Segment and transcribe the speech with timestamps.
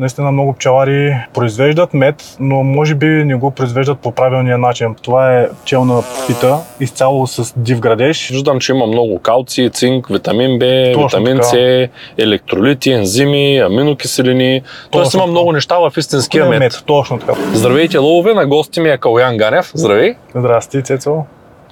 [0.00, 4.94] Наистина много пчелари произвеждат мед, но може би не го произвеждат по правилния начин.
[5.02, 8.30] Това е пчелна пита, изцяло с див градеж.
[8.30, 10.66] Виждам, че има много калци, цинк, витамин Б,
[11.02, 11.38] витамин.
[11.42, 11.88] С,
[12.18, 14.62] електролити, ензими, аминокиселини.
[14.90, 15.30] Тоест има така.
[15.30, 16.82] много неща в истинския е мед.
[16.86, 17.34] Точно така.
[17.52, 19.70] Здравейте, лъвове, на гости ми е Калян Ганев.
[19.74, 20.14] Здравей!
[20.34, 21.24] Здрасти, Цецо.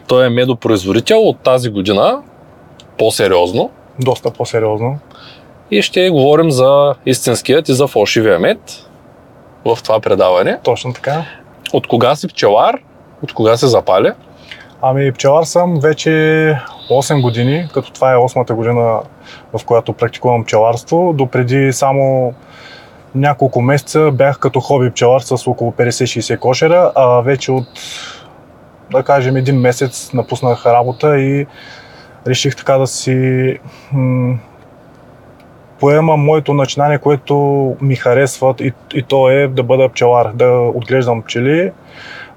[0.06, 2.22] Той е медопроизводител от тази година,
[2.98, 3.70] по-сериозно.
[4.00, 4.98] Доста по-сериозно.
[5.72, 8.58] И ще говорим за истинският и за фалшивия мед
[9.64, 10.58] в това предаване.
[10.64, 11.24] Точно така.
[11.72, 12.78] От кога си пчелар?
[13.22, 14.14] От кога се запаля?
[14.82, 16.10] Ами пчелар съм вече
[16.90, 19.00] 8 години, като това е 8-та година,
[19.52, 21.12] в която практикувам пчеларство.
[21.16, 22.34] Допреди само
[23.14, 27.66] няколко месеца бях като хоби пчелар с около 50-60 кошера, а вече от,
[28.90, 31.46] да кажем, един месец напуснах работа и
[32.26, 33.58] реших така да си
[35.82, 37.36] поема моето начинание, което
[37.80, 41.72] ми харесва и, и то е да бъда пчелар, да отглеждам пчели,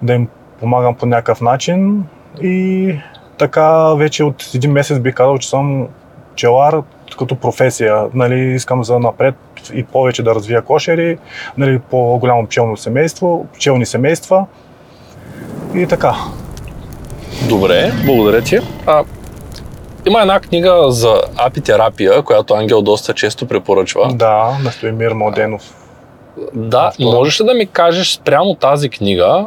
[0.01, 0.27] да им
[0.59, 2.03] помагам по някакъв начин
[2.41, 2.95] и
[3.37, 5.87] така вече от един месец бих казал, че съм
[6.33, 6.81] пчелар
[7.19, 8.05] като професия.
[8.13, 9.35] Нали, искам за напред
[9.73, 11.17] и повече да развия кошери,
[11.57, 14.45] нали, по-голямо пчелно семейство, пчелни семейства
[15.75, 16.13] и така.
[17.49, 18.59] Добре, благодаря ти.
[18.85, 19.03] А,
[20.07, 24.13] има една книга за апитерапия, която Ангел доста често препоръчва.
[24.13, 25.75] Да, на Стоимир Младенов.
[26.53, 29.45] Да, можеш ли да ми кажеш спрямо тази книга,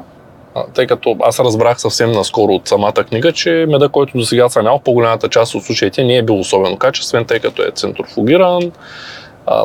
[0.75, 4.67] тъй като аз разбрах съвсем наскоро от самата книга, че меда, който до сега съм
[4.67, 8.73] ял, по-голямата част от случаите не е бил особено качествен, тъй като е центрофугиран,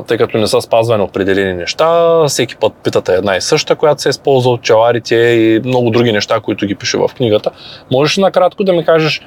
[0.07, 4.01] тъй като не са спазвани определени неща, всеки път питата е една и съща, която
[4.01, 7.51] се използва от пчеларите и много други неща, които ги пише в книгата.
[7.91, 9.21] Можеш ли накратко да ми кажеш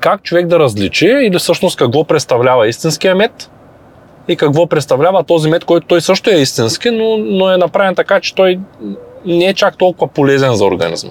[0.00, 3.50] как човек да различи или всъщност какво представлява истинския мед
[4.28, 8.20] и какво представлява този мед, който той също е истински, но, но е направен така,
[8.20, 8.60] че той
[9.26, 11.10] не е чак толкова полезен за организма.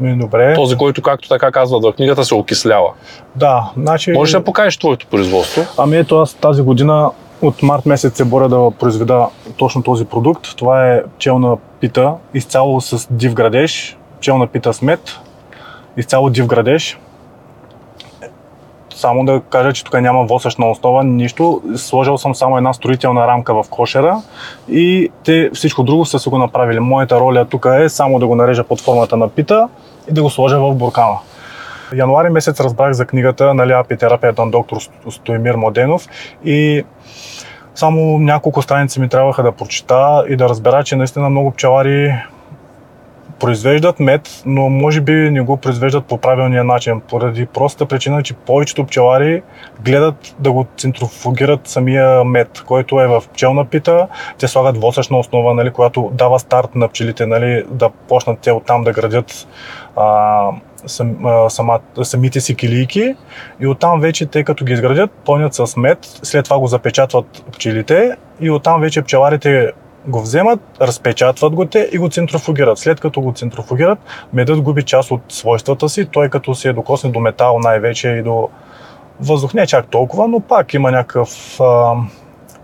[0.00, 0.54] Добре.
[0.54, 2.88] Този, който, както така казват в книгата, се окислява.
[3.36, 4.12] Да, значи...
[4.12, 5.62] Можеш да покажеш твоето производство?
[5.78, 7.10] Ами ето аз тази година
[7.42, 10.56] от март месец се боря да произведа точно този продукт.
[10.56, 15.18] Това е пчелна пита, изцяло с див градеж, пчелна пита с мед,
[15.96, 16.98] изцяло див градеж.
[19.04, 21.62] Само да кажа, че тук няма восъчна основа, нищо.
[21.76, 24.16] Сложил съм само една строителна рамка в кошера
[24.68, 26.80] и те всичко друго са си го направили.
[26.80, 29.68] Моята роля тук е само да го нарежа под формата на пита
[30.10, 31.18] и да го сложа в буркана.
[31.94, 34.76] Януари месец разбрах за книгата нали, Апитерапията на доктор
[35.10, 36.08] Стоимир Младенов
[36.44, 36.84] и
[37.74, 42.14] само няколко страници ми трябваха да прочита и да разбера, че наистина много пчелари
[43.44, 48.34] произвеждат мед, но може би не го произвеждат по правилния начин, поради простата причина, че
[48.34, 49.42] повечето пчелари
[49.80, 54.06] гледат да го центрофугират самия мед, който е в пчелна пита.
[54.38, 58.84] Те слагат восъчна основа, нали, която дава старт на пчелите, нали, да почнат те оттам
[58.84, 59.48] да градят
[59.96, 60.50] а,
[60.86, 63.14] сам, а, сама, самите си килийки
[63.60, 68.16] и оттам вече те като ги изградят, пълнят с мед, след това го запечатват пчелите
[68.40, 69.72] и оттам вече пчеларите
[70.06, 72.78] го вземат, разпечатват го те и го центрофугират.
[72.78, 73.98] След като го центрофугират,
[74.32, 78.48] медът губи част от свойствата си, той като се докосне до метал най-вече и до
[79.20, 81.94] въздух, не чак толкова, но пак има някакъв а,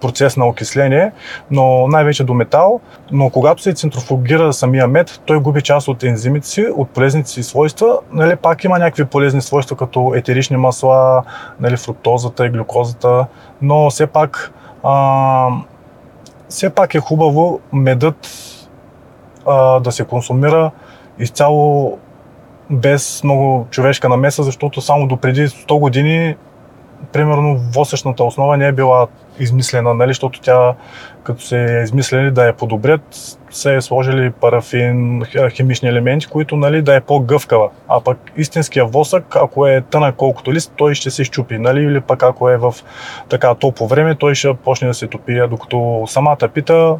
[0.00, 1.12] процес на окисление,
[1.50, 2.80] но най-вече до метал.
[3.12, 7.42] Но когато се центрофугира самия мед, той губи част от ензимите си, от полезните си
[7.42, 7.98] свойства.
[8.12, 11.22] Нали, пак има някакви полезни свойства, като етерични масла,
[11.60, 13.26] нали, фруктозата и глюкозата,
[13.62, 14.52] но все пак
[14.82, 15.48] а,
[16.50, 18.28] все пак е хубаво медът
[19.46, 20.70] а, да се консумира
[21.18, 21.98] изцяло
[22.70, 26.36] без много човешка намеса, защото само до преди 100 години
[27.12, 29.06] примерно восъчната основа не е била
[29.40, 30.74] измислена, нали, защото тя
[31.24, 33.02] като се е измислили да я подобрят,
[33.50, 37.68] се е сложили парафин, химични елементи, които нали, да е по-гъвкава.
[37.88, 41.58] А пък истинския восък, ако е тънък колкото лист, той ще се щупи.
[41.58, 41.80] Нали?
[41.80, 42.74] Или пък ако е в
[43.28, 46.96] така топло време, той ще почне да се топи, докато самата пита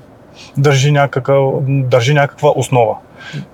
[0.57, 2.97] държи, някакъв, държи някаква основа.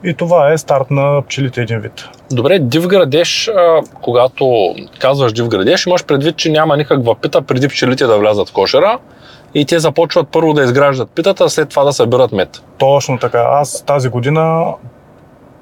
[0.05, 2.09] И това е старт на пчелите един вид.
[2.33, 7.69] Добре, див градеж, а, когато казваш див градеж, имаш предвид, че няма никаква пита преди
[7.69, 8.99] пчелите да влязат в кошера
[9.55, 12.63] и те започват първо да изграждат питата, след това да събират мед.
[12.79, 13.47] Точно така.
[13.51, 14.65] Аз тази година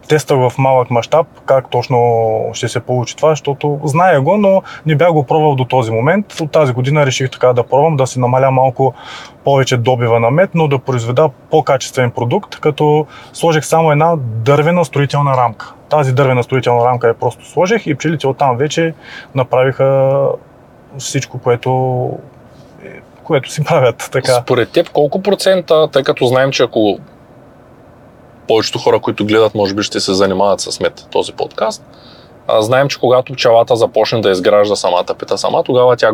[0.09, 4.95] тествах в малък мащаб как точно ще се получи това, защото зная го, но не
[4.95, 6.41] бях го пробвал до този момент.
[6.41, 8.95] От тази година реших така да пробвам, да си намаля малко
[9.45, 15.37] повече добива на мед, но да произведа по-качествен продукт, като сложих само една дървена строителна
[15.37, 15.75] рамка.
[15.89, 18.95] Тази дървена строителна рамка я просто сложих и пчелите оттам вече
[19.35, 20.21] направиха
[20.99, 22.11] всичко, което
[23.25, 24.33] което си правят така.
[24.33, 26.99] Според теб колко процента, тъй като знаем, че ако
[28.49, 31.85] повечето хора, които гледат, може би ще се занимават с мед този подкаст,
[32.49, 36.11] а, знаем, че когато пчелата започне да изгражда самата пита сама, тогава тя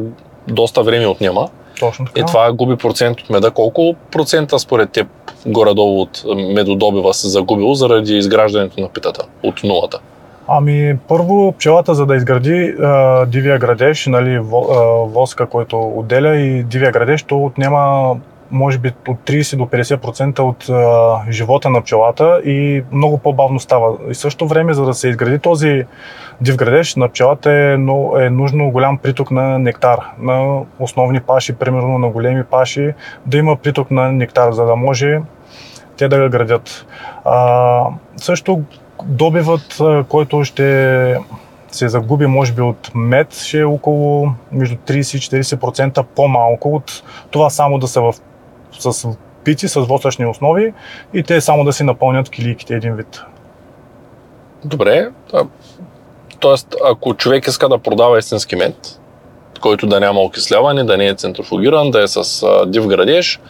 [0.49, 1.49] доста време отнема.
[1.81, 2.21] Точно така.
[2.21, 3.50] И това губи процент от меда.
[3.50, 5.06] Колко процента според теб
[5.47, 9.99] горе-долу от медодобива се загубило заради изграждането на питата от нулата?
[10.49, 14.38] Ами, първо, пчелата, за да изгради а, дивия градеж, нали,
[15.05, 18.17] воска, който отделя и дивия градеж, то отнема
[18.50, 23.97] може би от 30 до 50% от а, живота на пчелата и много по-бавно става.
[24.11, 25.85] И също време, за да се изгради този
[26.41, 31.52] див градеж, на пчелата е, но, е нужно голям приток на нектар, на основни паши,
[31.52, 32.94] примерно на големи паши,
[33.26, 35.20] да има приток на нектар, за да може
[35.97, 36.87] те да градят.
[37.25, 37.85] А,
[38.17, 38.62] също
[39.05, 41.17] добивът, който ще
[41.73, 47.02] се загуби, може би от мед, ще е около между 30 и 40% по-малко от
[47.31, 48.14] това само да са в,
[48.79, 49.09] с
[49.45, 50.73] пити, с восъчни основи
[51.15, 53.23] и те само да си напълнят килийките един вид.
[54.65, 55.11] Добре.
[56.41, 59.01] Тоест, ако човек иска да продава истински мед,
[59.61, 63.41] който да няма окисляване, да не е центрофугиран, да е с див градеж,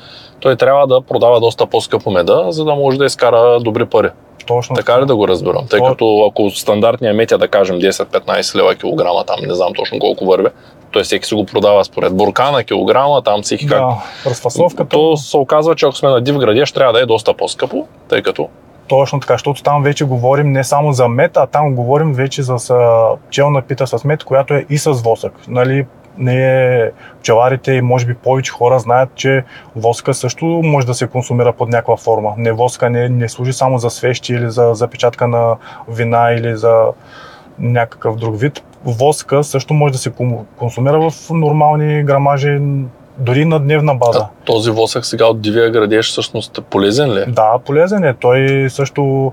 [0.41, 4.09] той трябва да продава доста по-скъпо меда, за да може да изкара добри пари.
[4.47, 4.77] Точно.
[4.77, 5.67] Така ли да го разбирам?
[5.69, 10.27] Тъй като ако стандартния метя, да кажем 10-15 лева килограма, там не знам точно колко
[10.27, 10.49] върви,
[10.91, 13.79] той всеки си го продава според буркана, килограма, там всеки как.
[13.79, 13.97] Да,
[14.27, 14.89] разфасовката.
[14.89, 18.23] То се оказва, че ако сме на див градеж, трябва да е доста по-скъпо, тъй
[18.23, 18.49] като
[18.89, 22.57] точно така, защото там вече говорим не само за мед, а там говорим вече за
[23.29, 25.33] пчелна пита с мед, която е и с восък.
[25.49, 25.87] Нали,
[26.19, 26.91] не
[27.21, 29.45] пчеларите и може би повече хора знаят, че
[29.77, 32.35] воска също може да се консумира под някаква форма.
[32.37, 35.57] Не воска не, не служи само за свещи или за запечатка на
[35.89, 36.85] вина или за
[37.59, 38.63] някакъв друг вид.
[38.85, 40.13] Воска също може да се
[40.57, 42.59] консумира в нормални грамажи,
[43.19, 44.19] дори на дневна база.
[44.19, 47.25] А този восък сега от дивия градеж всъщност е полезен ли?
[47.29, 48.15] Да, полезен е.
[48.15, 49.33] Той също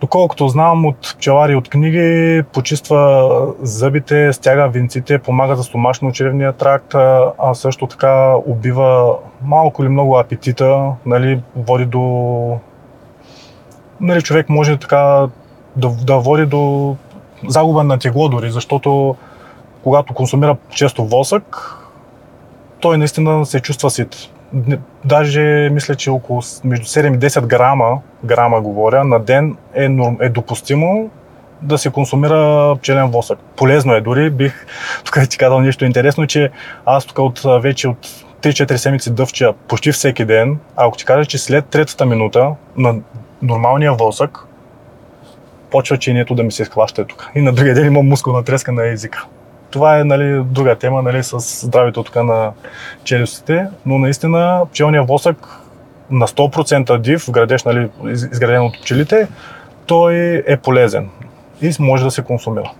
[0.00, 3.30] Доколкото знам от пчелари от книги, почиства
[3.62, 6.94] зъбите, стяга винците, помага за стомашно-черевния тракт,
[7.38, 12.58] а също така убива малко или много апетита, нали, води до...
[14.00, 15.26] Нали, човек може така
[15.76, 16.96] да, да води до
[17.48, 19.16] загуба на тегло дори, защото
[19.82, 21.76] когато консумира често восък,
[22.80, 24.30] той наистина се чувства сит
[25.04, 29.84] даже мисля, че около между 7 и 10 грама, грама говоря, на ден е,
[30.20, 31.10] е допустимо
[31.62, 33.38] да се консумира пчелен восък.
[33.56, 34.66] Полезно е дори, бих
[35.04, 36.50] тук ти казал нещо интересно, че
[36.86, 38.06] аз тук от, вече от
[38.42, 42.94] 3-4 седмици дъвча почти всеки ден, ако ти кажа, че след третата минута на
[43.42, 44.46] нормалния восък,
[45.74, 47.30] почва чинието да ми се изхваща тук.
[47.34, 49.26] И на другия ден имам мускулна треска на езика
[49.74, 52.52] това е нали, друга тема нали, с здравето тук на
[53.04, 55.36] челюстите, но наистина пчелният восък
[56.10, 59.28] на 100% див, градеж, нали, изграден от пчелите,
[59.86, 61.08] той е полезен
[61.62, 62.70] и може да се консумира.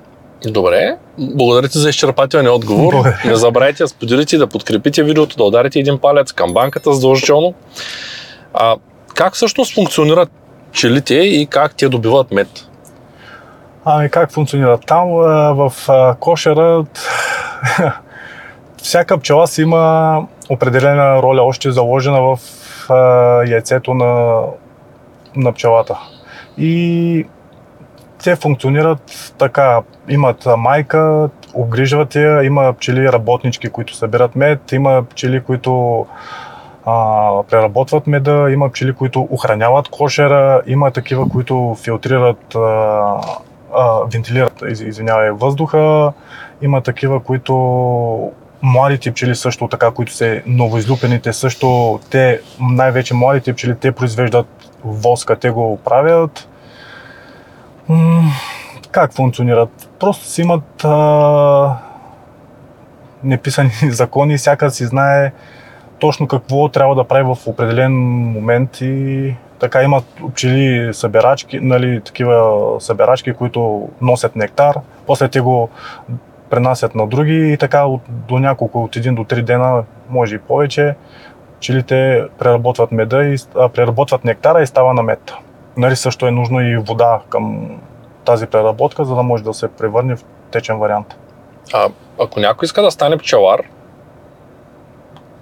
[0.47, 2.93] Добре, благодаря ти за изчерпателния отговор.
[2.93, 3.19] Благодаря.
[3.25, 7.55] Не забравяйте да споделите, да подкрепите видеото, да ударите един палец към банката задължително.
[8.53, 8.77] А,
[9.15, 10.29] как всъщност функционират
[10.73, 12.49] пчелите и как те добиват мед?
[13.87, 14.79] Ами как функционира?
[14.79, 15.73] Там в
[16.21, 16.85] кошера
[18.77, 22.39] всяка пчела си има определена роля, още заложена в
[23.47, 24.43] яйцето на,
[25.37, 25.99] на пчелата.
[26.59, 27.27] И
[28.25, 29.83] те функционират така.
[30.09, 36.07] Имат майка, обгрижват я, има пчели работнички, които събират мед, има пчели, които
[36.87, 43.21] а, преработват меда, има пчели, които охраняват кошера, има такива, които филтрират а,
[43.77, 46.13] а, вентилират, извинявай, въздуха.
[46.63, 53.77] Има такива, които младите пчели също така, които са новоизлюпените също, те, най-вече младите пчели,
[53.81, 54.47] те произвеждат
[54.85, 56.49] воска, те го правят.
[57.89, 58.31] М-
[58.91, 59.91] как функционират?
[60.01, 61.77] Просто си имат а,
[63.25, 65.33] неписани закони, всяка си знае
[65.99, 67.93] точно какво трябва да прави в определен
[68.33, 69.35] момент и
[69.65, 75.69] така имат пчели събирачки, нали, такива събирачки, които носят нектар, после те го
[76.51, 80.39] пренасят на други и така от, до няколко, от един до три дена, може и
[80.39, 80.95] повече,
[81.59, 85.33] пчелите преработват меда и а, преработват нектара и става на мед.
[85.77, 87.71] Нали, също е нужно и вода към
[88.25, 91.15] тази преработка, за да може да се превърне в течен вариант.
[91.73, 91.89] А
[92.21, 93.61] ако някой иска да стане пчелар,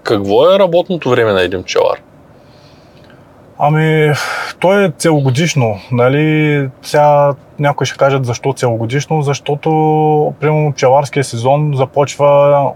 [0.02, 1.98] какво е работното време на един пчелар?
[3.64, 4.12] Ами,
[4.60, 5.76] то е целогодишно.
[5.92, 6.68] Нали?
[6.82, 9.70] Сега някои ще кажат защо целогодишно, защото
[10.40, 12.72] примерно пчеларския сезон започва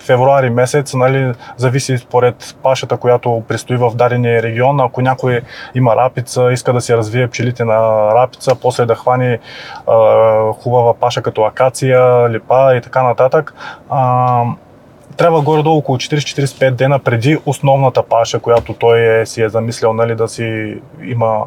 [0.00, 4.80] февруари месец, нали, зависи според пашата, която престои в дадения регион.
[4.80, 5.40] Ако някой
[5.74, 9.38] има рапица, иска да си развие пчелите на рапица, после да хвани
[10.62, 13.54] хубава паша като акация, липа и така нататък,
[13.90, 14.42] а,
[15.18, 20.14] трябва горе-долу около 40-45 дена преди основната паша, която той е, си е замислял нали,
[20.14, 21.44] да си има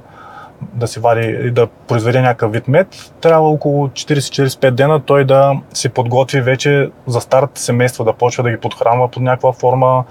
[0.74, 5.54] да си вади и да произведе някакъв вид мед, трябва около 40-45 дена той да
[5.74, 10.04] си подготви вече за старт семейства, да почва да ги подхранва под някаква форма,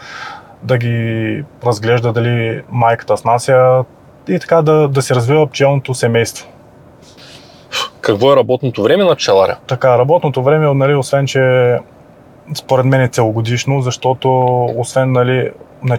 [0.63, 3.85] да ги разглежда дали майката снася
[4.29, 6.49] и така да, да се развива пчелното семейство.
[8.01, 9.57] Какво е работното време на пчеларя?
[9.67, 11.77] Така, работното време, нали, освен че
[12.55, 15.51] според мен е целогодишно, защото освен нали,
[15.83, 15.99] на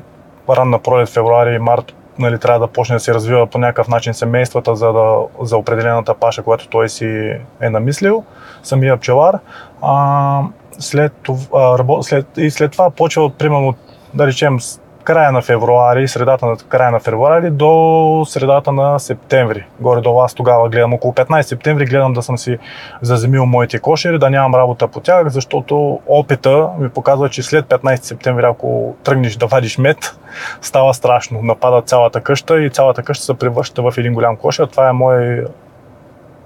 [0.50, 4.75] ранна пролет, февруари март, нали, трябва да почне да се развива по някакъв начин семействата
[4.75, 7.31] за, да, за определената паша, която той си
[7.62, 8.24] е намислил,
[8.63, 9.39] самия пчелар.
[9.81, 10.41] А,
[10.79, 13.74] след, това, след, и след това почва, примерно,
[14.13, 14.58] да речем,
[15.03, 19.65] края на февруари, средата на края на февруари до средата на септември.
[19.79, 22.58] Горе до вас тогава гледам около 15 септември, гледам да съм си
[23.01, 27.96] заземил моите кошери, да нямам работа по тях, защото опита ми показва, че след 15
[27.96, 29.98] септември, ако тръгнеш да вадиш мед,
[30.62, 31.41] става страшно.
[31.41, 34.65] Напада цялата къща и цялата къща се превръща в един голям кошер.
[34.65, 35.46] Това е мой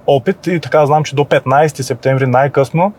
[0.08, 2.94] опит и така знам, че до 15 септември най-късно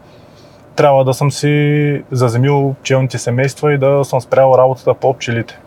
[0.77, 5.59] трябва да съм си заземил пчелните семейства и да съм спрял работата по пчелите.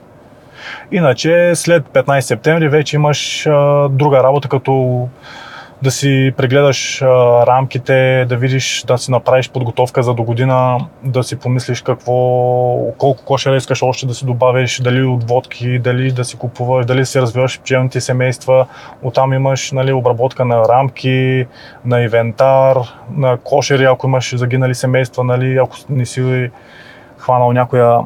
[0.91, 5.07] Иначе след 15 септември вече имаш а, друга работа, като
[5.81, 7.07] да си прегледаш а,
[7.47, 12.13] рамките, да видиш, да си направиш подготовка за до година, да си помислиш какво,
[12.97, 17.21] колко кошера искаш още да си добавиш, дали отводки, дали да си купуваш, дали си
[17.21, 18.67] развиваш пчелните семейства.
[19.01, 21.47] Оттам имаш нали, обработка на рамки,
[21.85, 22.77] на инвентар,
[23.11, 26.49] на кошери, ако имаш загинали семейства, нали, ако не си
[27.17, 27.99] хванал някоя,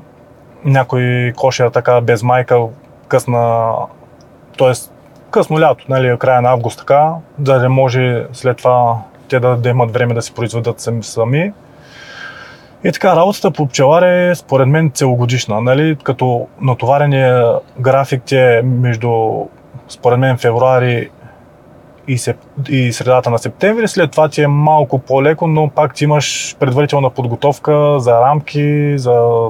[0.65, 2.59] някой кошер така без майка,
[3.07, 3.73] късна,
[4.57, 4.92] т.е
[5.33, 8.97] късно лято, нали, края на август така, да не може след това
[9.29, 11.03] те да, да имат време да си произведат сами.
[11.03, 11.53] сами.
[12.83, 18.61] И така, работата по пчелар е според мен целогодишна, нали, като натоварения график ти е
[18.61, 19.45] между,
[19.89, 21.09] според мен, февруари
[22.07, 22.37] и, сеп...
[22.69, 23.87] и средата на септември.
[23.87, 29.49] След това ти е малко по-леко, но пак ти имаш предварителна подготовка за рамки, за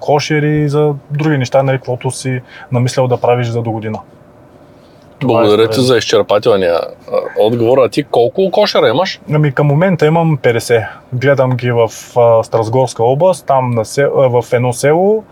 [0.00, 2.40] кошери, за други неща, нали, каквото си
[2.72, 3.98] намислял да правиш за до година.
[5.26, 6.80] Благодаря ти за изчерпателния
[7.40, 7.78] отговор.
[7.78, 9.20] А ти колко кошера имаш?
[9.32, 10.88] Ами към момента имам 50.
[11.12, 11.88] Гледам ги в
[12.42, 15.24] Страсгорска област, там на сел, в едно село.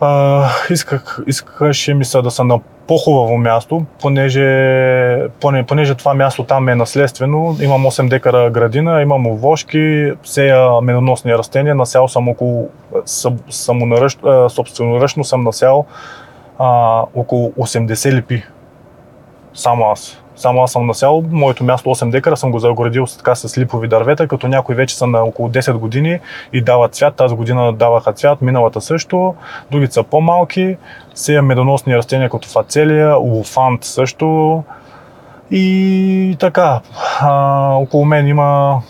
[0.00, 5.28] А, исках, искаше ми се да са на по-хубаво място, понеже,
[5.68, 7.56] понеже това място там е наследствено.
[7.60, 12.68] Имам 8 декара градина, имам овошки, сея медоносни растения, насял съм около,
[14.48, 15.86] собственоръчно съм насял
[16.62, 18.42] а, около 80 липи.
[19.54, 20.18] Само аз.
[20.36, 24.28] Само аз съм насял, моето място 8 декара съм го загородил така с липови дървета,
[24.28, 26.20] като някои вече са на около 10 години
[26.52, 27.14] и дават цвят.
[27.14, 29.34] Тази година даваха цвят, миналата също.
[29.70, 30.76] Другите са по-малки.
[31.14, 34.62] Сея медоносни растения като фацелия, луфант също.
[35.50, 36.80] И така,
[37.20, 38.80] а, около мен има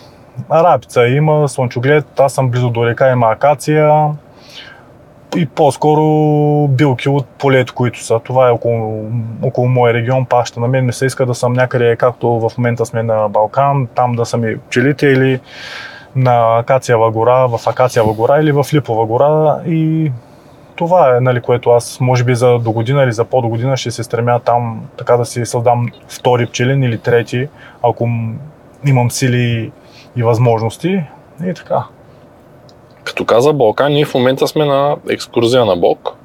[0.51, 4.09] рапица, има слънчоглед, аз съм близо до река, има акация,
[5.35, 8.19] и по-скоро билки от полето, които са.
[8.19, 9.11] Това е около,
[9.41, 10.59] около моя регион, паща.
[10.59, 14.15] На мен ми се иска да съм някъде, както в момента сме на Балкан, там
[14.15, 15.39] да са и пчелите или
[16.15, 20.11] на Акациева гора, в Акациева гора или в Липова гора и
[20.75, 23.91] това е, нали, което аз може би за до година или за по-до година ще
[23.91, 27.47] се стремя там така да си създам втори пчелин или трети,
[27.83, 28.09] ако
[28.85, 29.71] имам сили
[30.15, 31.03] и възможности
[31.45, 31.83] и така.
[33.03, 36.15] Като каза Балкан, ние в момента сме на екскурзия на Бог,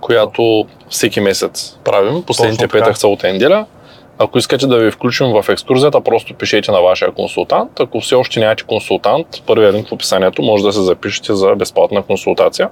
[0.00, 3.66] която всеки месец правим, последните петък са от неделя.
[4.18, 7.80] Ако искате да ви включим в екскурзията, просто пишете на вашия консултант.
[7.80, 12.02] Ако все още нямате консултант, първият линк в описанието може да се запишете за безплатна
[12.02, 12.68] консултация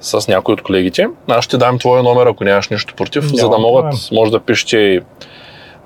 [0.00, 1.06] с някой от колегите.
[1.28, 4.40] Аз ще дам твоя номер, ако нямаш нищо против, Няма за да могат, може да
[4.40, 5.00] пишете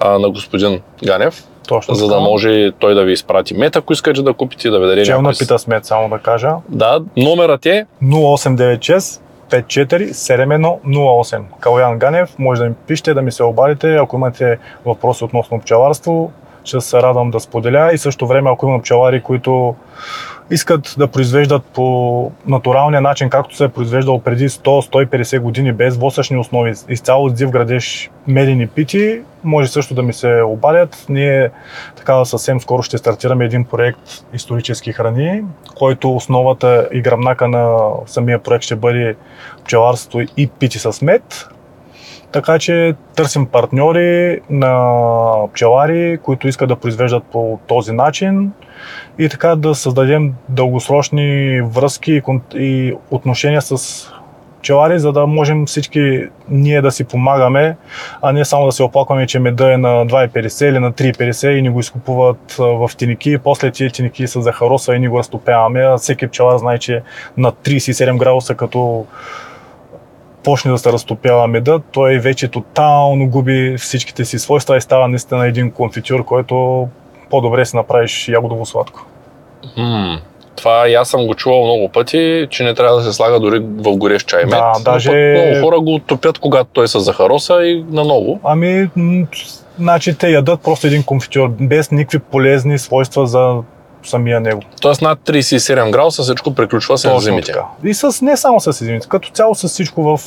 [0.01, 4.23] а, на господин Ганев, точно за да може той да ви изпрати мет, ако искате
[4.23, 6.51] да купите, да ви даде Челна пита смет, само да кажа.
[6.69, 11.43] Да, номерът е 0896 547108.
[11.61, 16.33] Калуян Ганев, може да ми пишете, да ми се обадите, ако имате въпроси относно пчеларство,
[16.65, 19.75] ще се радвам да споделя и също време, ако има пчелари, които
[20.51, 26.37] искат да произвеждат по натуралния начин, както се е произвеждал преди 100-150 години, без восъчни
[26.37, 31.07] основи, изцяло с див градеж медени пити, може също да ми се обадят.
[31.09, 31.51] Ние
[31.97, 35.43] така съвсем скоро ще стартираме един проект исторически храни,
[35.79, 39.15] който основата и гръбнака на самия проект ще бъде
[39.65, 41.49] пчеларство и пити с мед.
[42.33, 44.93] Така че търсим партньори на
[45.53, 48.53] пчелари, които искат да произвеждат по този начин
[49.19, 52.23] и така да създадем дългосрочни връзки
[52.55, 54.07] и отношения с
[54.59, 57.77] пчелари, за да можем всички ние да си помагаме,
[58.23, 61.63] а не само да се оплакваме, че меда е на 2,50 или на 3,50 и
[61.63, 63.39] ни го изкупуват в тиники.
[63.39, 65.81] После тия тиники са захароса и ни го разтопяваме.
[65.81, 67.03] А всеки пчелар знае, че
[67.37, 69.07] на 37 градуса като
[70.45, 75.47] почне да се разтопява меда, той вече тотално губи всичките си свойства и става наистина
[75.47, 76.89] един конфитюр, който
[77.31, 79.07] по-добре си направиш ягодово сладко.
[79.79, 80.21] Mm.
[80.57, 83.59] Това и аз съм го чувал много пъти, че не трябва да се слага дори
[83.59, 84.51] в горещ чай мед.
[84.51, 85.11] Да, даже...
[85.11, 88.41] много хора го топят, когато той се захароса и наново.
[88.45, 88.91] Ами,
[89.79, 93.57] значи те ядат просто един конфитюр, без никакви полезни свойства за
[94.05, 94.61] самия него.
[94.81, 97.55] Тоест над 37 градуса всичко приключва с ензимите.
[97.85, 100.21] И с, не само с ензимите, като цяло с всичко в,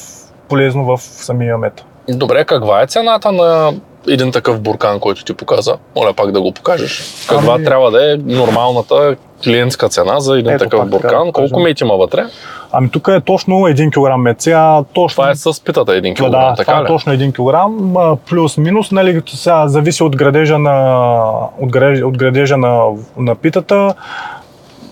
[0.50, 1.84] полезно в самия мед.
[2.10, 3.74] Добре, каква е цената на
[4.08, 5.75] един такъв буркан, който ти показа?
[5.96, 7.03] Моля пак да го покажеш.
[7.30, 7.65] Каква ами...
[7.65, 11.26] трябва да е нормалната клиентска цена за един Ето, такъв буркан?
[11.26, 12.26] Да Колко мет има вътре?
[12.72, 14.42] Ами тук е точно 1 кг мед.
[14.42, 15.22] Сега, точно...
[15.22, 19.22] Това е с питата 1 кг, да, така това е точно 1 кг, плюс-минус, нали,
[19.28, 21.26] сега зависи от градежа на,
[21.62, 22.86] от градежа, от градежа на,
[23.18, 23.94] на питата.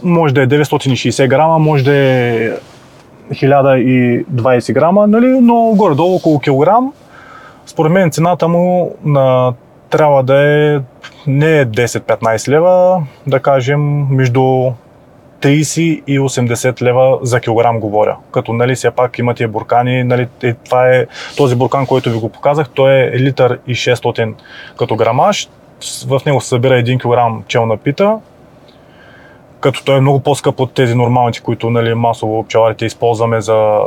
[0.04, 2.52] Може да е 960 грама, може да е
[3.32, 6.94] 1020 грама, нали, но горе-долу около килограм.
[7.66, 9.54] Според мен цената му на,
[9.92, 10.80] трябва да е
[11.28, 14.72] не 10-15 лева, да кажем между
[15.42, 18.18] 30 и 80 лева за килограм говоря.
[18.32, 21.06] Като нали все пак има тия буркани, нали, е, това е
[21.38, 24.34] този буркан, който ви го показах, той е литър и 600
[24.78, 25.50] като грамаж.
[26.08, 27.00] В него се събира 1
[27.42, 28.20] кг челна пита,
[29.60, 33.80] като той е много по-скъп от тези нормалните, които нали, масово пчеларите използваме за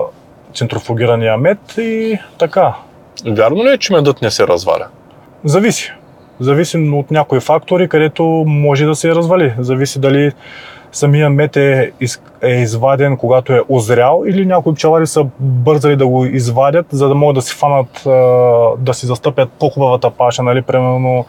[0.54, 2.74] центрофугирания мед и така.
[3.26, 4.86] Вярно ли е, че медът не се разваля?
[5.44, 5.92] Зависи.
[6.40, 9.54] Зависи от някои фактори, където може да се развали.
[9.58, 10.32] Зависи дали
[10.92, 11.92] самия мед е,
[12.42, 17.14] е изваден, когато е озрял или някои пчелари са бързали да го извадят, за да
[17.14, 18.02] могат да си фанат,
[18.78, 21.26] да си застъпят по-хубавата паша, нали, примерно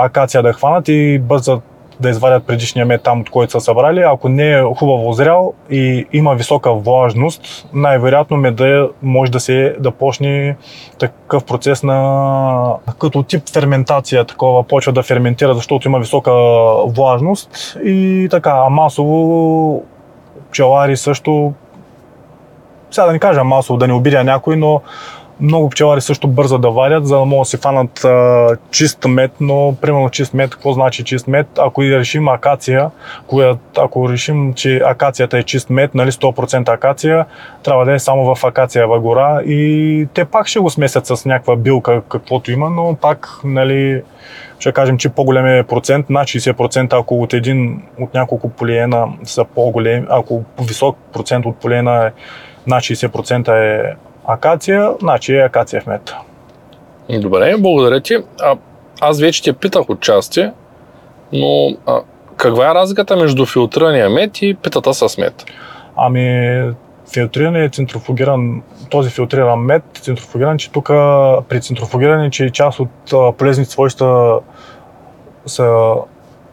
[0.00, 1.62] акация да хванат и бързат
[2.04, 4.00] да извадят предишния мед там, от който са събрали.
[4.00, 9.90] Ако не е хубаво озрял и има висока влажност, най-вероятно меда може да се да
[9.90, 10.56] почне
[10.98, 16.32] такъв процес на като тип ферментация, такова почва да ферментира, защото има висока
[16.86, 19.82] влажност и така, а масово
[20.50, 21.52] пчелари също
[22.90, 24.80] сега да не кажа масово, да не обидя някой, но
[25.40, 29.30] много пчелари също бързат да вадят, за да могат да си фанат а, чист мед,
[29.40, 31.46] но примерно чист мед, какво значи чист мед?
[31.58, 32.90] Ако и решим акация,
[33.26, 37.26] коя, ако решим, че акацията е чист мед, нали 100% акация,
[37.62, 41.56] трябва да е само в акациева гора и те пак ще го смесят с някаква
[41.56, 44.02] билка, каквото има, но пак, нали,
[44.58, 49.44] ще кажем, че по-голям е процент, над 60%, ако от един от няколко полиена са
[49.44, 52.10] по-големи, ако висок процент от полиена е
[52.66, 53.94] над 60% е
[54.24, 56.14] акация, значи е акация в мед.
[57.20, 58.16] Добре, благодаря ти.
[58.40, 58.56] А,
[59.00, 60.50] аз вече те питах от части,
[61.32, 62.00] но а,
[62.36, 65.44] каква е разликата между филтрирания мед и питата с мед?
[65.96, 66.60] Ами,
[67.12, 70.86] филтриране е центрофугиран, този филтриран мед, центрофугиран, че тук
[71.48, 74.40] при центрофугиране, че част от полезните свойства
[75.46, 75.94] са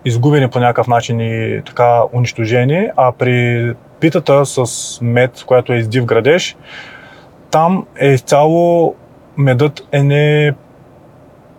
[0.06, 4.66] изгубени по някакъв начин и така унищожени, а при питата с
[5.02, 6.56] мед, която е издив градеж,
[7.52, 8.96] там е изцяло
[9.38, 10.54] медът е не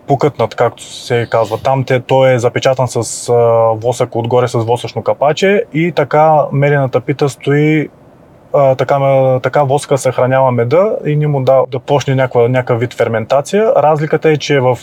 [0.07, 1.57] покътнат, както се казва.
[1.57, 3.33] Там те, той е запечатан с а,
[3.75, 7.89] восък отгоре с восъчно капаче и така медената пита стои
[8.53, 8.99] а, така,
[9.43, 13.73] така воска съхранява меда и ни му да, да почне някакъв вид ферментация.
[13.77, 14.77] Разликата е, че в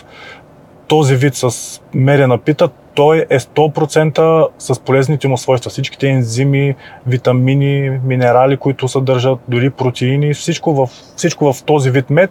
[0.91, 5.71] този вид с медена пита той е 100% с полезните му свойства.
[5.71, 6.75] Всичките ензими,
[7.07, 12.31] витамини, минерали, които съдържат, дори протеини, всичко в, всичко в този вид мед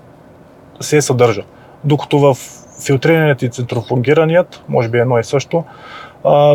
[0.81, 1.43] се съдържа.
[1.83, 2.37] Докато в
[2.85, 5.63] филтрираният и центрофугираният, може би едно и също,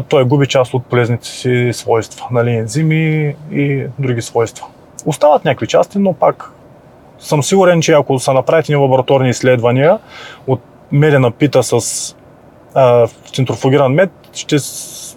[0.08, 4.66] той губи част от полезните си свойства, нали, ензими и други свойства.
[5.06, 6.50] Остават някакви части, но пак
[7.18, 9.98] съм сигурен, че ако са направите лабораторни изследвания
[10.46, 10.60] от
[10.92, 12.16] медена пита с
[12.74, 14.56] а, центрофугиран мед, ще,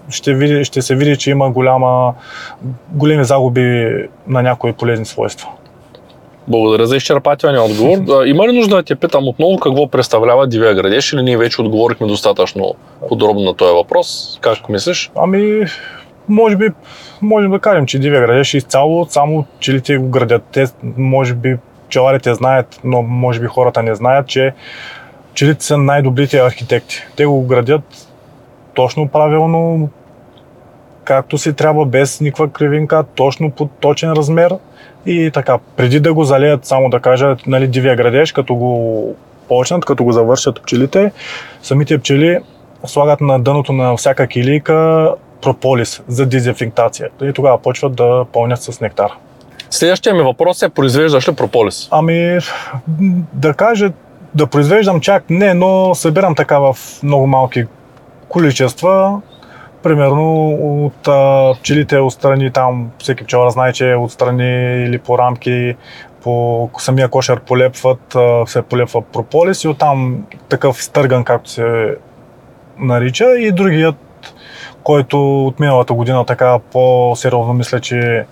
[0.10, 2.14] ще, види, ще се види, че има голяма,
[2.90, 3.94] големи загуби
[4.28, 5.50] на някои полезни свойства.
[6.48, 8.26] Благодаря за изчерпателния отговор.
[8.26, 12.08] Има ли нужда да те питам отново какво представлява дивия градеж или ние вече отговорихме
[12.08, 12.76] достатъчно
[13.10, 14.40] подробно на този въпрос?
[14.42, 15.12] Как мислиш?
[15.16, 15.66] Ами,
[16.30, 16.70] може би,
[17.22, 20.44] можем да кажем, че дивия градеж е изцяло, само пчелите го градят.
[20.52, 20.66] Те,
[20.98, 24.54] може би, пчеларите знаят, но може би хората не знаят, че
[25.38, 27.08] пчелите са най-добрите архитекти.
[27.16, 28.08] Те го градят
[28.74, 29.90] точно правилно,
[31.04, 34.56] както си трябва, без никаква кривинка, точно по точен размер
[35.06, 35.58] и така.
[35.76, 39.16] Преди да го залеят, само да кажа, нали, дивия градеж, като го
[39.48, 41.12] почнат, като го завършат пчелите,
[41.62, 42.40] самите пчели
[42.86, 45.10] слагат на дъното на всяка килийка
[45.42, 47.10] прополис за дезинфектация.
[47.22, 49.12] И тогава почват да пълнят с нектар.
[49.70, 51.88] Следващия ми въпрос е, произвеждаш ли прополис?
[51.92, 52.40] Ами,
[53.34, 53.92] да кажа,
[54.38, 57.66] да произвеждам чак не, но събирам така в много малки
[58.28, 59.22] количества.
[59.84, 60.50] Примерно
[60.86, 65.76] от а, пчелите отстрани, там всеки пчелар знае, че отстрани или по рамки,
[66.24, 71.96] по самия кошер полепват, а, се полепва прополис и оттам такъв стърган, както се
[72.80, 73.38] нарича.
[73.38, 73.96] И другият,
[74.84, 78.26] който от миналата година така по-сериозно мисля, че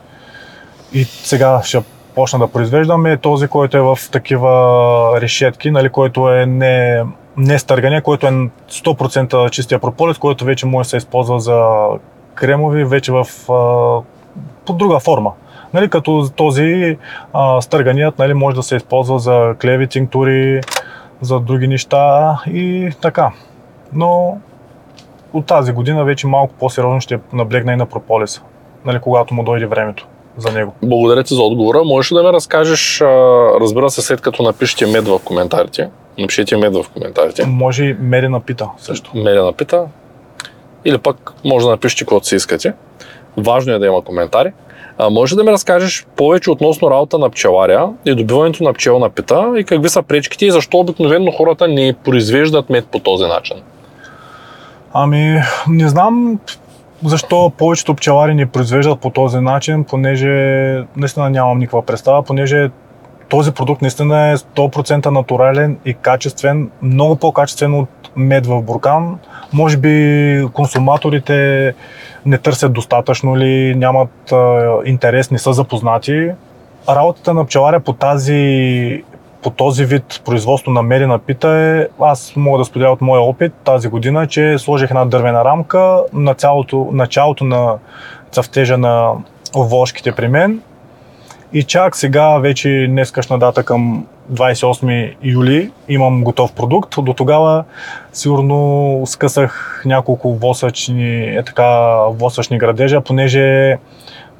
[0.94, 1.82] и сега ще
[2.16, 7.04] почна да произвеждаме е този, който е в такива решетки, нали, който е не,
[7.38, 11.88] не стъргане, който е 100% чистия прополис, който вече може да се използва за
[12.36, 14.02] кремови, вече в, а,
[14.66, 15.32] по друга форма.
[15.74, 16.98] Нали, като този
[17.34, 20.62] а, стърганият нали, може да се използва за клеви, тинктури,
[21.22, 23.32] за други неща и така.
[23.94, 24.38] Но
[25.34, 28.42] от тази година вече малко по-сериозно ще наблегна и на прополиса,
[28.86, 30.74] нали, когато му дойде времето за него.
[30.84, 31.84] Благодаря ти за отговора.
[31.84, 33.02] Можеш ли да ме разкажеш,
[33.62, 38.40] разбира се, след като напишете мед в коментарите, напишете мед в коментарите, Може и Мерина
[38.40, 39.12] пита също.
[39.14, 39.86] Меля напита,
[40.86, 42.74] или пък може да напишете каквото си искате.
[43.38, 44.52] Важно е да има коментари.
[44.98, 49.54] А, може да ми разкажеш повече относно работа на пчеларя и добиването на пчелна пита
[49.58, 53.58] и какви са пречките и защо обикновено хората не произвеждат мед по този начин?
[54.94, 56.40] Ами, не знам
[57.06, 60.30] защо повечето пчелари не произвеждат по този начин, понеже
[60.98, 62.70] наистина нямам никаква представа, понеже
[63.30, 69.20] този продукт наистина е 100% натурален и качествен, много по-качествен от мед в буркан.
[69.54, 71.74] Може би консуматорите
[72.26, 76.30] не търсят достатъчно ли, нямат а, интерес, не са запознати.
[76.90, 79.04] Работата на пчеларя по тази
[79.46, 83.54] по този вид производство на медена пита е, аз мога да споделя от моя опит
[83.54, 87.76] тази година, че сложих една дървена рамка на цялото, началото на
[88.32, 89.12] цъфтежа на
[89.56, 90.62] вошките при мен
[91.54, 96.96] и чак сега, вече днескашна дата към 28 юли, имам готов продукт.
[96.98, 97.64] До тогава
[98.14, 103.78] сигурно скъсах няколко восъчни, е така, восъчни градежа, понеже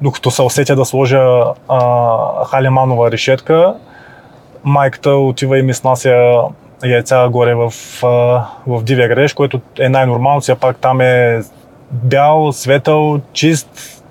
[0.00, 3.74] докато се усетя да сложа а, халеманова решетка,
[4.66, 6.42] майката отива и ми снася
[6.84, 7.72] яйца горе в,
[8.66, 11.40] в дивия градеж, което е най-нормално, все пак там е
[11.90, 14.02] бял, светъл, чист,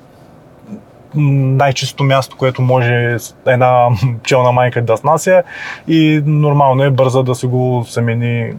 [1.15, 3.87] най-чистото място, което може една
[4.23, 5.43] пчелна майка да снася.
[5.87, 8.53] И нормално е бърза да си го замени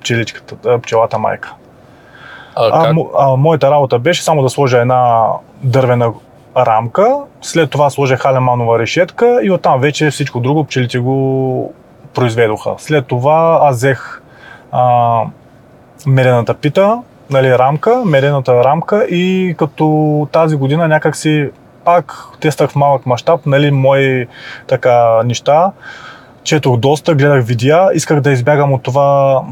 [0.00, 1.54] пчеличката, пчелата майка.
[2.56, 5.26] А, А, а, моята работа беше само да сложа една
[5.62, 6.12] дървена
[6.56, 11.74] рамка, след това сложих халеманова решетка и оттам вече всичко друго пчелите го
[12.14, 12.74] произведоха.
[12.78, 14.22] След това аз взех
[14.72, 15.22] а,
[16.06, 16.98] медената пита,
[17.30, 21.50] нали, рамка, медената рамка и като тази година някак си
[21.84, 24.26] пак тествах в малък мащаб, нали, мои
[24.66, 25.72] така неща.
[26.42, 29.42] Четох доста, гледах видеа, исках да избягам от това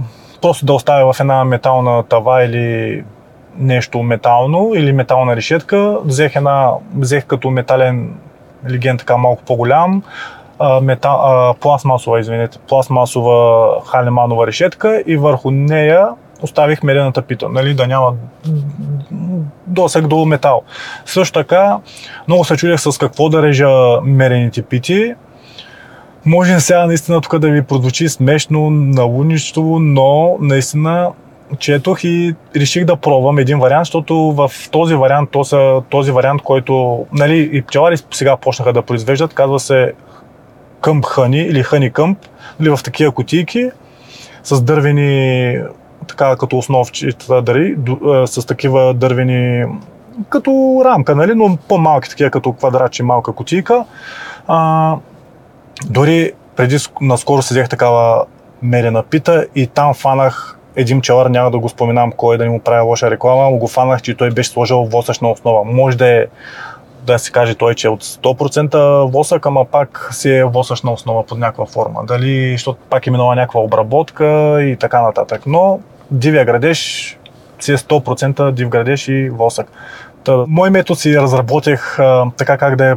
[0.43, 3.05] просто да оставя в една метална тава или
[3.59, 5.99] нещо метално или метална решетка.
[6.05, 8.15] Взех, една, взех като метален
[8.71, 10.03] леген така малко по-голям,
[10.59, 16.09] а, мета, а, пластмасова, извинете, пластмасова халеманова решетка и върху нея
[16.43, 18.15] оставих медената пита, нали, да няма
[19.67, 20.63] досег до метал.
[21.07, 21.79] Също така,
[22.29, 25.15] много се чудех с какво да режа мерените пити.
[26.27, 31.11] Може сега наистина тук да ви прозвучи смешно, налудничево, но наистина
[31.59, 36.43] четох и реших да пробвам един вариант, защото в този вариант, то са, този вариант,
[36.43, 39.93] който нали, и пчелари сега почнаха да произвеждат, казва се
[40.81, 42.19] къмп хъни или хъни къмп,
[42.61, 43.71] или в такива кутийки
[44.43, 45.59] с дървени,
[46.09, 47.43] така като основчета,
[48.05, 49.65] а, с такива дървени,
[50.29, 53.85] като рамка, нали, но по-малки такива, като квадратче, малка кутийка.
[54.47, 54.97] А,
[55.87, 58.25] дори преди ск- наскоро взех такава
[58.63, 62.61] мерена пита и там фанах един пчелар, няма да го споменам кой да ни му
[62.61, 65.65] прави лоша реклама, но го фанах, че той беше сложил восъчна основа.
[65.65, 66.27] Може да е
[67.07, 71.27] да се каже той, че е от 100% восък, ама пак си е восъчна основа
[71.27, 72.01] под някаква форма.
[72.05, 75.43] Дали, защото пак е минала някаква обработка и така нататък.
[75.47, 76.79] Но дивия градеж
[77.61, 79.73] си е 100% див градеж и восък.
[80.25, 82.95] Та, мой метод си разработих а, така как да е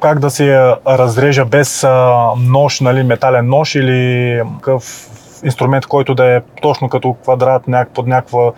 [0.00, 5.08] как да се разрежа без а, нож, нали, метален нож или какъв
[5.44, 8.52] инструмент, който да е точно като квадрат няк, под някаква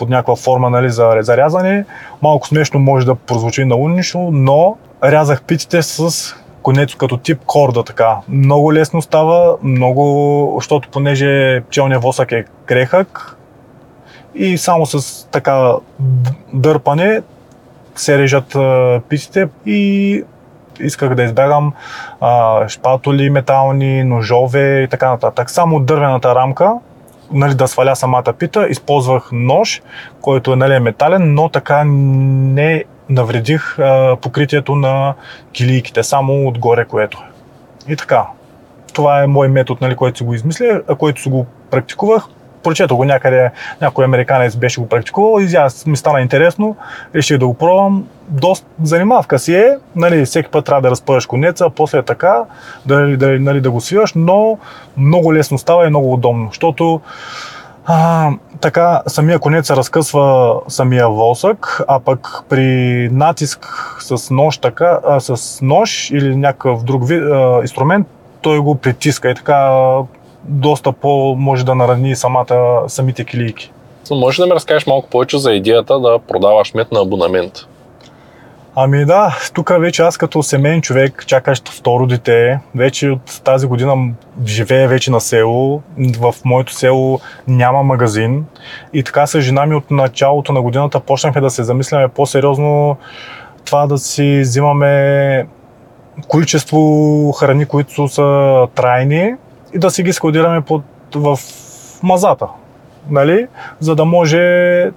[0.00, 1.84] под някаква форма нали, за зарязане.
[2.22, 8.16] Малко смешно може да прозвучи наунично, но рязах питите с конец като тип корда така.
[8.28, 13.36] Много лесно става, много, защото понеже пчелният восък е крехък
[14.34, 15.72] и само с така
[16.52, 17.22] дърпане
[17.94, 18.56] се режат
[19.08, 20.24] питите и
[20.80, 21.72] исках да избягам
[22.20, 25.50] а, шпатоли метални, ножове и така нататък.
[25.50, 26.72] Само дървената рамка,
[27.32, 29.82] нали, да сваля самата пита, използвах нож,
[30.20, 35.14] който е нали, метален, но така не навредих а, покритието на
[35.52, 37.92] килийките, само отгоре което е.
[37.92, 38.26] И така.
[38.92, 42.26] Това е мой метод, нали, който си го измисля, който си го практикувах
[42.62, 46.76] прочето го някъде, някой американец беше го практикувал и аз ми стана интересно,
[47.14, 48.06] реших да го пробвам.
[48.28, 52.42] Доста занимавка си е, нали, всеки път трябва да разпъваш конеца, после е така,
[52.86, 54.58] да, да, нали, да го свиваш, но
[54.96, 57.00] много лесно става и много удобно, защото
[57.86, 63.66] а, така самия конец се разкъсва самия волсък, а пък при натиск
[63.98, 68.06] с нож, така, а, с нож или някакъв друг а, инструмент,
[68.42, 69.70] той го притиска и така
[70.44, 73.72] доста по може да нарани самата, самите килийки.
[74.10, 77.52] Може да ми разкажеш малко повече за идеята да продаваш мед на абонамент?
[78.74, 83.96] Ами да, тук вече аз като семейен човек, чакащ второ дете, вече от тази година
[84.46, 85.82] живея вече на село.
[86.18, 88.44] В моето село няма магазин.
[88.92, 92.96] И така с жена ми от началото на годината почнахме да се замисляме по-сериозно
[93.64, 95.46] това да си взимаме
[96.28, 99.34] количество храни, които са трайни,
[99.74, 100.82] и да си ги складираме под,
[101.14, 101.38] в
[102.02, 102.46] мазата.
[103.10, 103.46] Нали?
[103.80, 104.38] За да може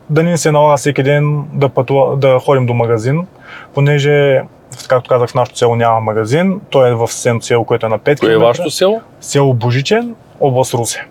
[0.10, 3.28] да ни се налага всеки ден да, пътува, да ходим до магазин,
[3.74, 4.42] понеже,
[4.88, 6.62] както казах, в нашото село няма магазин.
[6.70, 9.02] Той е в съседното село, което е на 5 Кое е вашето село?
[9.22, 11.06] Село Божичен, област Русе.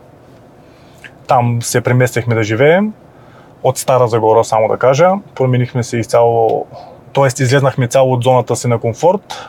[1.27, 2.93] Там се преместихме да живеем.
[3.63, 5.11] От Стара Загора, само да кажа.
[5.35, 6.67] Променихме се изцяло,
[7.15, 7.27] т.е.
[7.27, 9.49] излезнахме цяло от зоната си на комфорт.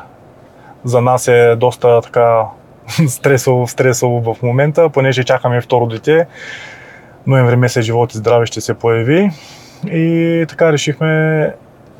[0.83, 2.45] За нас е доста така
[3.07, 6.27] стресово, стресово в момента, понеже чакаме второ дете.
[7.27, 9.31] Ноември месец живот и здраве ще се появи.
[9.87, 11.51] И така решихме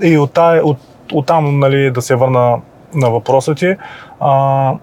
[0.03, 0.77] и от, от,
[1.13, 2.57] от там нали, да се върна
[2.95, 3.75] на въпроса ти.
[4.19, 4.73] А,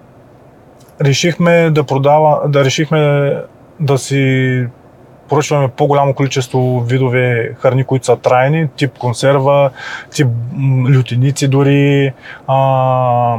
[1.01, 3.33] решихме да продава, да решихме
[3.79, 4.67] да си
[5.31, 9.69] поръчваме по-голямо количество видове храни, които са трайни, тип консерва,
[10.09, 10.27] тип
[10.95, 12.13] лютеници дори,
[12.47, 13.37] а,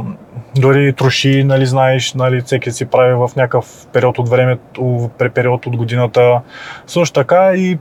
[0.55, 5.77] дори троши, нали, знаеш, нали, всеки си прави в някакъв период от времето, период от
[5.77, 6.41] годината.
[6.87, 7.77] Също така и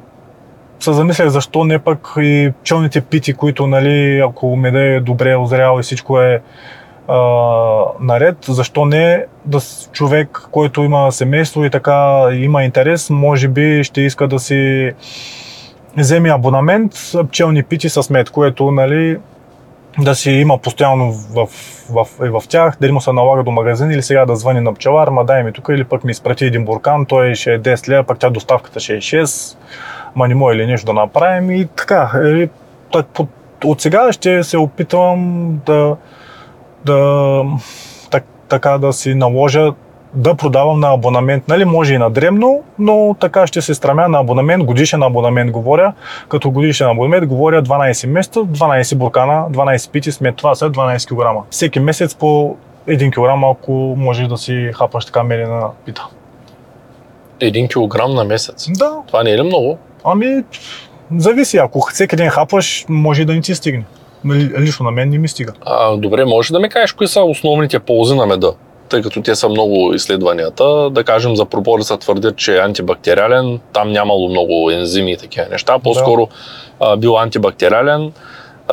[0.81, 5.79] се замислях защо не пък и пчелните пити, които, нали, ако меда е добре озрял
[5.81, 6.43] и всичко е
[7.09, 7.19] а,
[8.01, 9.59] наред, защо не да
[9.93, 14.93] човек, който има семейство и така има интерес, може би ще иска да си
[15.97, 16.93] вземе абонамент
[17.29, 19.19] пчелни пити с мед, което нали,
[19.99, 21.47] да си има постоянно в,
[21.91, 24.75] в, в, в тях, дали му се налага до магазин или сега да звъни на
[24.75, 27.89] пчелар, ма дай ми тук или пък ми изпрати един буркан, той ще е 10
[27.89, 29.57] лева, пък тя доставката ще е 6,
[30.15, 32.11] ма не може или нещо да направим и така.
[32.25, 32.49] Е,
[33.65, 35.97] от сега ще се опитвам да,
[36.85, 37.45] да
[38.11, 39.73] так, така да си наложа
[40.15, 41.49] да продавам на абонамент.
[41.49, 45.93] Нали, може и на дремно, но така ще се стремя на абонамент, годишен абонамент говоря.
[46.29, 51.47] Като годишен абонамент говоря 12 месеца, 12 буркана, 12 пити смет, това са 12 кг.
[51.51, 52.57] Всеки месец по
[52.89, 56.07] 1 кг, ако можеш да си хапаш така на пита.
[57.41, 58.67] 1 кг на месец?
[58.79, 58.93] Да.
[59.07, 59.79] Това не е ли много?
[60.05, 60.45] Ами,
[61.17, 61.59] зависи.
[61.59, 63.85] Ако всеки ден хапаш, може да не ти стигне.
[64.25, 65.53] Нали, лично на мен не ми стига.
[65.61, 68.53] А, добре, може да ми кажеш кои са основните ползи на меда?
[68.89, 73.93] Тъй като те са много изследванията, да кажем за прополиса твърдят, че е антибактериален, там
[73.93, 76.29] нямало много ензими и такива неща, по-скоро
[76.81, 76.97] да.
[76.97, 78.13] бил антибактериален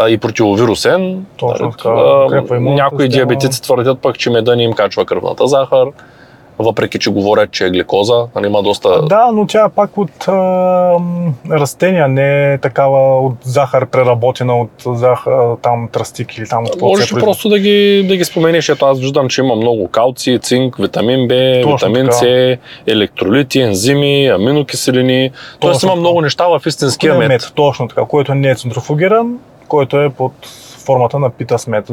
[0.08, 1.26] и противовирусен.
[1.38, 1.90] Точно така.
[1.90, 5.88] А, някои диабетици твърдят пък, че меда не им качва кръвната захар.
[6.60, 9.02] Въпреки че говорят, че е гликоза, нали, има доста...
[9.06, 10.34] Да, но тя е пак от а,
[11.52, 17.10] растения, не е такава от захар преработена, от захар, там тръстик или там от Можеш
[17.10, 17.26] произвежда.
[17.26, 21.28] просто да ги, да ги споменеш, ето аз виждам, че има много калци, цинк, витамин
[21.28, 21.34] Б,
[21.72, 22.08] витамин.
[22.12, 25.32] С, електролити, ензими, аминокиселини.
[25.60, 27.52] Тоест има много неща в истинския е мед.
[27.56, 30.34] Точно така, който не е центрофугиран, който е под
[30.90, 31.90] формата на пита с мед.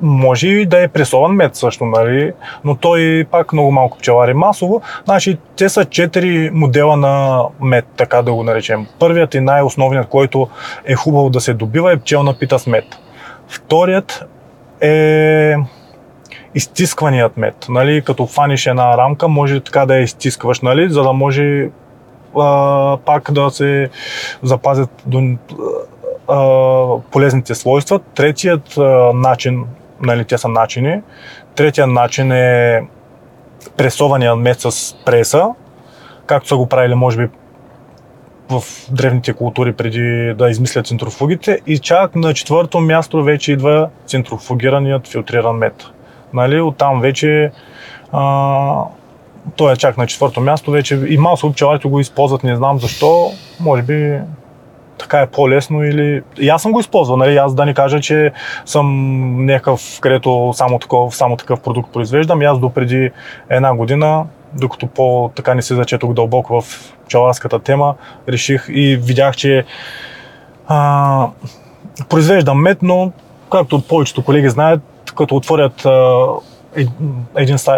[0.00, 2.32] Може и да е пресован мед също, нали?
[2.64, 4.82] но той пак много малко пчелари масово.
[5.04, 8.86] Значи, те са четири модела на мед, така да го наречем.
[8.98, 10.48] Първият и най-основният, който
[10.84, 12.84] е хубаво да се добива е пчелна пита с мед.
[13.48, 14.24] Вторият
[14.80, 15.56] е
[16.54, 17.66] изтискваният мед.
[17.68, 18.02] Нали?
[18.02, 20.90] Като фаниш една рамка, може така да я изтискваш, нали?
[20.90, 21.70] за да може
[22.38, 23.88] а, пак да се
[24.42, 25.36] запазят до,
[27.10, 27.98] полезните свойства.
[27.98, 28.78] Третият
[29.14, 29.64] начин,
[30.00, 31.00] нали, те са начини,
[31.54, 32.82] третият начин е
[33.76, 35.48] пресования мед с преса,
[36.26, 37.28] както са го правили, може би,
[38.50, 41.60] в древните култури преди да измислят центрофугите.
[41.66, 45.84] И чак на четвърто място вече идва центрофугираният филтриран мед.
[46.32, 47.50] Нали, оттам вече
[48.12, 48.84] а,
[49.56, 53.30] той е чак на четвърто място вече и масово пчеларите го използват, не знам защо,
[53.60, 54.18] може би
[54.98, 56.22] така е по-лесно или...
[56.38, 57.36] И аз съм го използвал, нали?
[57.36, 58.32] аз да не кажа, че
[58.64, 62.42] съм някакъв, където само такъв, само такъв продукт произвеждам.
[62.42, 63.10] И аз до преди
[63.50, 67.94] една година, докато по така не се зачетох дълбоко в пчеларската тема,
[68.28, 69.64] реших и видях, че
[70.68, 71.28] а,
[72.08, 73.12] произвеждам мед, но
[73.52, 74.80] както повечето колеги знаят,
[75.16, 76.26] като отворят а,
[77.36, 77.72] един а,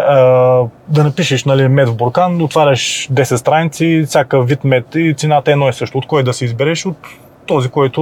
[0.87, 5.53] да напишеш нали, мед в буркан, отваряш 10 страници, всякакъв вид мед и цената е
[5.53, 5.97] едно и също.
[5.97, 6.85] От кой да си избереш?
[6.85, 6.97] От
[7.45, 8.01] този, който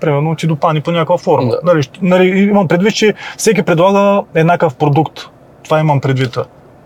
[0.00, 1.50] примерно ти допани по някаква форма.
[1.50, 1.60] Да.
[1.64, 5.20] Нали, нали, имам предвид, че всеки предлага еднакъв продукт.
[5.64, 6.38] Това имам предвид.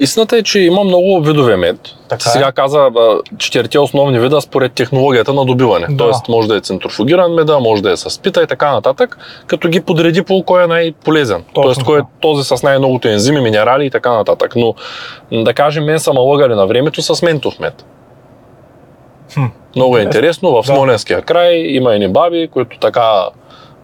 [0.03, 1.77] Истината е, че има много видове мед.
[2.09, 2.33] Така е.
[2.33, 5.87] сега каза а, четирите основни вида според технологията на добиване.
[5.91, 5.97] Да.
[5.97, 9.69] Тоест може да е центрофугиран меда, може да е с пита и така нататък, като
[9.69, 11.45] ги подреди по кой е най-полезен.
[11.55, 14.57] Точно Тоест кой е този с най-многото ензими, минерали и така нататък.
[14.57, 14.75] Но
[15.33, 17.85] да кажем, мен са ме лъгали на времето с ментов мед.
[19.35, 19.45] Хм.
[19.77, 20.51] Много е интересно.
[20.51, 20.75] В Да.
[20.75, 23.29] Смоленския край има едни баби, които така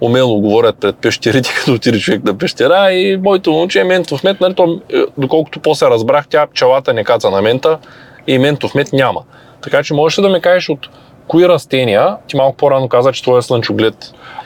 [0.01, 4.41] умело говорят пред пещерите, като отиде човек на пещера и моето момче е ментов мед.
[4.41, 7.79] Нали, то, е, доколкото после разбрах, тя пчелата не каца на мента
[8.27, 9.21] и ментов мед няма.
[9.63, 10.89] Така че можеш ли да ми кажеш от
[11.29, 13.95] кои растения, ти малко по-рано каза, че твой е слънчоглед.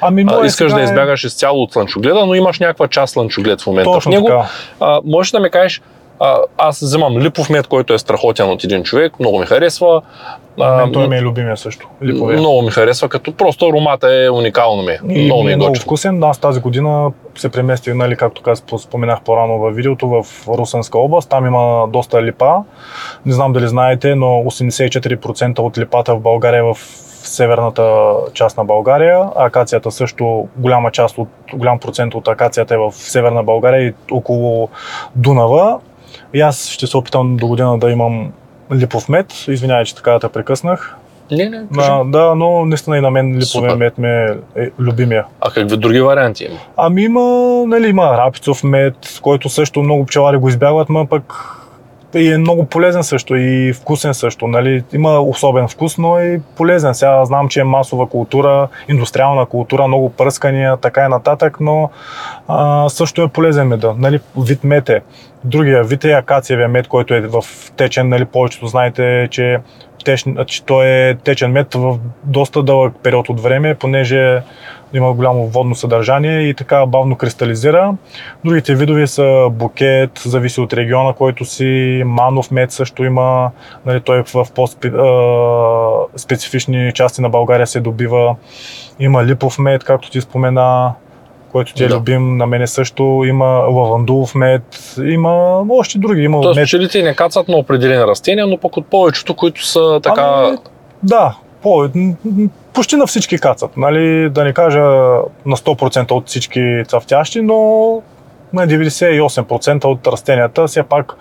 [0.00, 3.60] Ами, А, искаш сега да е- избягаш изцяло от слънчогледа, но имаш някаква част слънчоглед
[3.60, 4.26] в момента Точно в него.
[4.26, 4.48] така.
[4.80, 5.82] А, можеш да ми кажеш,
[6.20, 10.02] а, аз вземам липов мед, който е страхотен от един човек, много ми харесва.
[10.60, 11.88] А, Мен той ми е любимия също.
[12.04, 12.38] Липовия.
[12.38, 14.98] много ми харесва, като просто аромата е уникално ми.
[15.08, 16.24] И много ми е е много вкусен.
[16.24, 21.30] Аз тази година се преместих, нали, както казах, споменах по-рано във видеото, в Русенска област.
[21.30, 22.56] Там има доста липа.
[23.26, 26.76] Не знам дали знаете, но 84% от липата в България е в
[27.26, 29.28] северната част на България.
[29.36, 34.68] Акацията също, голяма част от, голям процент от акацията е в северна България и около
[35.16, 35.78] Дунава.
[36.34, 38.32] И аз ще се опитам до година да имам
[38.74, 39.26] липов мед.
[39.48, 40.96] Извинявай, че така да те прекъснах.
[41.30, 41.90] Не, не, кажи.
[41.90, 45.24] Да, да, но наистина и на мен липовия мед ми е, е любимия.
[45.40, 46.58] А какви други варианти има?
[46.76, 47.20] Ами има,
[47.66, 51.34] нали, има рапицов мед, който също много пчелари го избягват, ма пък
[52.14, 54.46] и е много полезен също и вкусен също.
[54.46, 54.84] Нали.
[54.92, 56.94] Има особен вкус, но и полезен.
[56.94, 61.90] Сега знам, че е масова култура, индустриална култура, много пръскания, така и нататък, но
[62.48, 63.94] а, също е полезен меда.
[63.98, 65.00] Нали, вид мед е.
[65.44, 67.44] Другия вид е акациевия мед, който е в
[67.76, 68.08] течен.
[68.08, 69.58] Нали, повечето знаете, че,
[70.04, 74.42] теч, че той е течен мед в доста дълъг период от време, понеже
[74.94, 77.94] има голямо водно съдържание и така бавно кристализира.
[78.44, 83.50] Другите видове са букет, зависи от региона, който си, манов мед също има,
[83.86, 84.46] нали, той в
[86.14, 88.36] по-специфични части на България се добива.
[89.00, 90.92] Има липов мед, както ти спомена,
[91.52, 91.96] който ти е Да.
[91.96, 93.22] любим, на мене също.
[93.26, 96.22] Има лавандулов мед, има още други.
[96.22, 96.66] Има Тоест мед.
[96.66, 100.22] пчелите не кацат на определени растения, но пък от повечето, които са така...
[100.22, 100.56] Ами,
[101.02, 102.14] да, м-
[102.72, 103.76] почти на всички кацат.
[103.76, 104.30] Нали?
[104.30, 104.80] Да не кажа
[105.46, 107.56] на 100% от всички цъфтящи, но
[108.52, 110.66] на 98% от растенията.
[110.66, 111.16] Все пак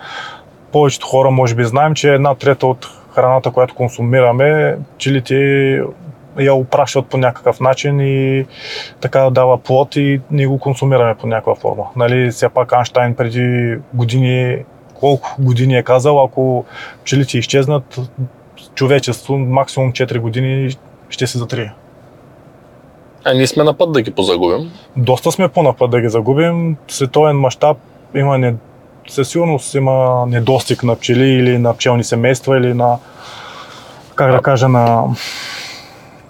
[0.71, 5.35] повечето хора може би знаем, че една трета от храната, която консумираме, пчелите
[6.39, 8.45] я опрашват по някакъв начин и
[9.01, 11.83] така дава плод и ние го консумираме по някаква форма.
[11.95, 14.57] Нали, все пак Анштайн преди години,
[14.93, 16.65] колко години е казал, ако
[17.03, 17.99] пчелите изчезнат,
[18.75, 20.75] човечество максимум 4 години
[21.09, 21.73] ще се затрие.
[23.25, 24.71] А ние сме на път да ги позагубим.
[24.97, 26.77] Доста сме по напът да ги загубим.
[26.87, 27.77] Световен мащаб
[28.15, 28.55] има не,
[29.09, 32.97] със сигурност има недостиг на пчели или на пчелни семейства или на,
[34.15, 35.03] как да кажа, на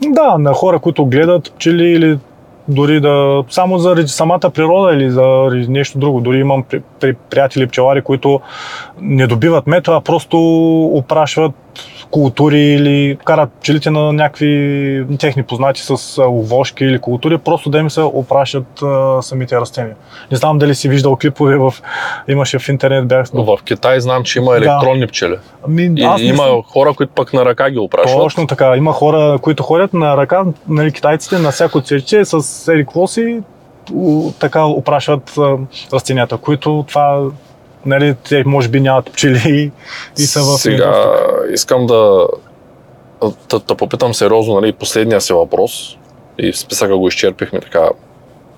[0.09, 2.19] да, на хора, които гледат пчели или
[2.67, 6.21] дори да, само заради самата природа или заради нещо друго.
[6.21, 8.39] Дори имам при, при, приятели пчелари, които
[9.01, 10.37] не добиват мед, а просто
[10.85, 11.51] опрашват
[12.11, 17.89] култури или карат пчелите на някакви техни познати с овошки или култури, просто да им
[17.89, 19.95] се опрашат а, самите растения.
[20.31, 21.73] Не знам дали си виждал клипове, в,
[22.27, 23.27] имаше в интернет, бях...
[23.33, 25.07] В Китай знам, че има електронни да.
[25.07, 25.35] пчели.
[25.67, 28.21] Ами, И аз има хора, които пък на ръка ги опрашват.
[28.21, 28.77] Точно така.
[28.77, 33.39] Има хора, които ходят на ръка, нали, китайците, на всяко цвече с еди какво си,
[33.93, 35.57] у- така опрашват а,
[35.93, 37.21] растенията, които това,
[37.85, 39.71] нали, те може би нямат пчели и,
[40.21, 41.11] и са в Сега
[41.53, 42.27] искам да,
[43.49, 45.97] да, да попитам сериозно нали, последния си въпрос.
[46.37, 47.89] И в списъка го изчерпихме така.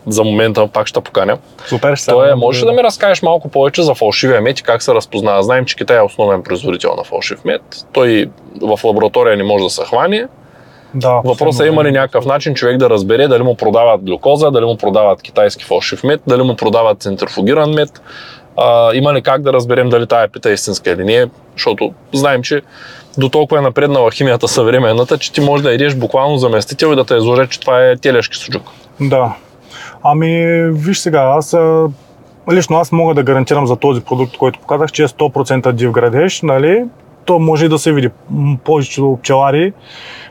[0.08, 1.38] За момента пак ще поканя.
[1.68, 4.60] Супер, ще То е, сега можеш ли да ми разкажеш малко повече за фалшивия мед
[4.60, 5.44] и как се разпознава?
[5.44, 7.62] Знаем, че Китай е основен производител на фалшив мед.
[7.94, 8.30] Той
[8.62, 10.28] в лаборатория не може да се хване.
[10.96, 14.66] Да, Въпросът е има ли някакъв начин човек да разбере дали му продават глюкоза, дали
[14.66, 18.02] му продават китайски фалшив мед, дали му продават центрифугиран мед.
[18.58, 21.30] А, има ли как да разберем дали тая пита е истинска или не?
[21.56, 22.62] Защото знаем, че
[23.18, 27.06] до толкова е напреднала химията съвременната, че ти можеш да идеш буквално заместител и да
[27.06, 28.64] те изложи, че това е телешки суджук.
[29.00, 29.36] Да.
[30.04, 31.56] Ами, виж сега, аз
[32.52, 36.42] лично аз мога да гарантирам за този продукт, който показах, че е 100% див градеж,
[36.42, 36.86] нали?
[37.26, 38.10] То може и да се види.
[38.64, 39.74] Повечето пчелари,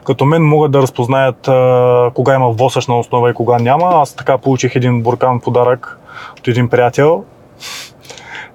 [0.04, 3.90] като мен, могат да разпознаят а, кога има восъчна основа и кога няма.
[3.92, 5.98] Аз така получих един буркан подарък
[6.38, 7.24] от един приятел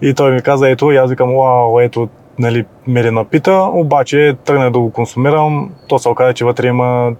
[0.01, 4.71] и той ми каза, ето, и аз викам, вау, ето, нали, ме напита, обаче тръгнах
[4.71, 7.11] да го консумирам, то се оказа, че вътре има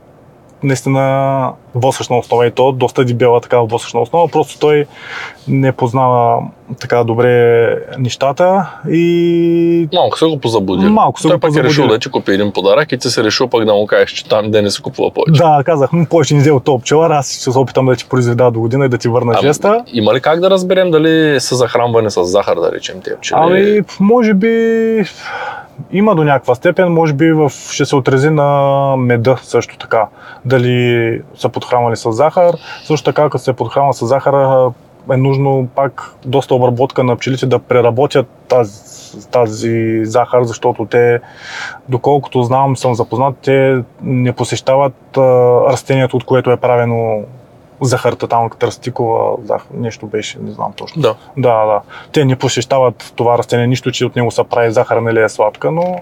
[0.63, 4.85] наистина восъчна основа и то доста дебела такава восъчна основа, просто той
[5.47, 6.41] не познава
[6.79, 10.89] така добре нещата и Малко се го позабудили.
[10.89, 13.23] Малко са Той го пък е решил да ти купи един подарък и ти си
[13.23, 15.41] решил пък да му кажеш, че там де не се купува повече.
[15.41, 18.05] да, казах, «М, повече не взе от този пчелар, аз ще се опитам да ти
[18.09, 19.83] произведа до година и да ти върна Ами, жеста.
[19.93, 23.37] Има ли как да разберем дали са захранвани с захар, да речем, тези пчели?
[23.41, 25.03] Ами, може би
[25.91, 30.07] има до някаква степен, може би в, ще се отрази на меда също така.
[30.45, 32.55] Дали са подхранвали с захар.
[32.83, 34.33] Също така, като се подхранва с захар,
[35.11, 38.71] е нужно пак доста обработка на пчелите да преработят тази,
[39.31, 41.19] тази захар, защото те,
[41.89, 45.21] доколкото знам, съм запознат, те не посещават а,
[45.71, 47.23] растението, от което е правено
[47.81, 51.01] захарта, там тръстикова захар, нещо беше, не знам точно.
[51.01, 51.15] Да.
[51.37, 51.81] Да, да.
[52.11, 55.71] Те не посещават това растение, нищо, че от него се прави захар, нали е сладка,
[55.71, 56.01] но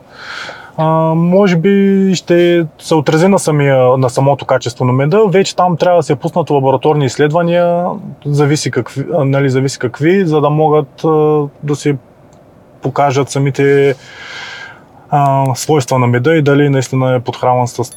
[0.78, 5.20] а, може би ще се отрази на, самия, на самото качество на меда.
[5.28, 7.86] Вече там трябва да се пуснат лабораторни изследвания,
[8.26, 11.98] зависи какви, нали, зависи какви за да могат а, да се
[12.82, 13.96] покажат самите
[15.10, 17.92] а, свойства на меда и дали наистина е подхранван с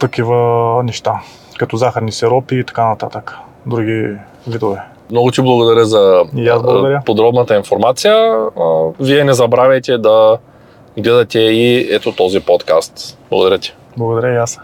[0.00, 1.20] такива неща,
[1.64, 3.36] като захарни сиропи и така нататък.
[3.66, 4.80] Други видове.
[5.10, 7.02] Много ти благодаря за благодаря.
[7.06, 8.36] подробната информация.
[9.00, 10.38] Вие не забравяйте да
[10.98, 13.18] гледате и ето този подкаст.
[13.30, 13.74] Благодаря ти.
[13.96, 14.60] Благодаря и аз.